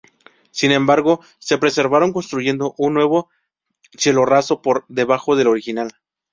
Sin 0.49 0.71
embargo 0.71 1.19
se 1.37 1.59
preservaron 1.59 2.11
construyendo 2.11 2.73
un 2.79 2.95
nuevo 2.95 3.29
cielorraso 3.95 4.59
por 4.59 4.83
debajo 4.87 5.35
del 5.35 5.45
original. 5.45 5.91